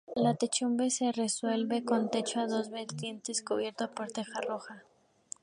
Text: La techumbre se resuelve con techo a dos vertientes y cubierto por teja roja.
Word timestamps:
La 0.15 0.33
techumbre 0.33 0.89
se 0.89 1.11
resuelve 1.11 1.85
con 1.85 2.09
techo 2.09 2.39
a 2.39 2.47
dos 2.47 2.71
vertientes 2.71 3.41
y 3.41 3.43
cubierto 3.43 3.87
por 3.93 4.07
teja 4.11 4.41
roja. 4.41 4.83